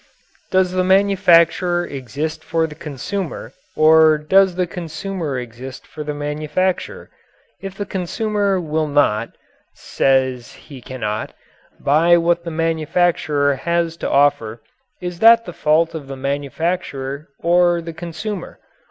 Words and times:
Does 0.49 0.71
the 0.71 0.83
manufacturer 0.83 1.85
exist 1.85 2.43
for 2.43 2.65
the 2.65 2.73
consumer 2.73 3.53
or 3.75 4.17
does 4.17 4.55
the 4.55 4.65
consumer 4.65 5.37
exist 5.37 5.85
for 5.85 6.03
the 6.03 6.15
manufacturer? 6.15 7.11
If 7.61 7.75
the 7.77 7.85
consumer 7.85 8.59
will 8.59 8.87
not 8.87 9.35
says 9.75 10.53
he 10.53 10.81
cannot 10.81 11.33
buy 11.79 12.17
what 12.17 12.43
the 12.43 12.49
manufacturer 12.49 13.53
has 13.53 13.95
to 13.97 14.09
offer, 14.09 14.59
is 15.01 15.19
that 15.19 15.45
the 15.45 15.53
fault 15.53 15.93
of 15.93 16.07
the 16.07 16.17
manufacturer 16.17 17.27
or 17.37 17.79
the 17.79 17.93
consumer? 17.93 18.57